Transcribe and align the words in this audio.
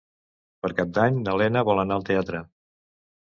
Per 0.65 0.69
Cap 0.79 0.95
d'Any 0.97 1.19
na 1.27 1.35
Lena 1.41 1.63
vol 1.69 1.81
anar 1.83 1.97
al 2.01 2.05
teatre. 2.07 2.41